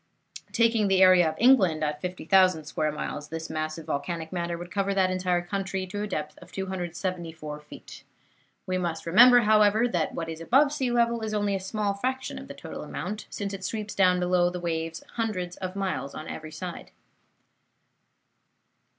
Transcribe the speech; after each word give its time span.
Taking 0.51 0.87
the 0.87 1.03
area 1.03 1.29
of 1.29 1.35
England 1.37 1.83
at 1.83 2.01
50,000 2.01 2.65
square 2.65 2.91
miles, 2.91 3.27
this 3.29 3.51
mass 3.51 3.77
of 3.77 3.85
volcanic 3.85 4.33
matter 4.33 4.57
would 4.57 4.71
cover 4.71 4.95
that 4.95 5.11
entire 5.11 5.43
country 5.43 5.85
to 5.85 6.01
a 6.01 6.07
depth 6.07 6.39
of 6.39 6.51
274 6.51 7.59
feet. 7.59 8.03
We 8.65 8.79
must 8.79 9.05
remember, 9.05 9.41
however, 9.41 9.87
that 9.89 10.15
what 10.15 10.27
is 10.27 10.41
above 10.41 10.73
sea 10.73 10.89
level 10.89 11.21
is 11.21 11.35
only 11.35 11.53
a 11.53 11.59
small 11.59 11.93
fraction 11.93 12.39
of 12.39 12.47
the 12.47 12.55
total 12.55 12.81
amount, 12.83 13.27
since 13.29 13.53
it 13.53 13.63
sweeps 13.63 13.93
down 13.93 14.19
below 14.19 14.49
the 14.49 14.59
waves 14.59 15.03
hundreds 15.17 15.55
of 15.57 15.75
miles 15.75 16.15
on 16.15 16.27
every 16.27 16.51
side. 16.51 16.89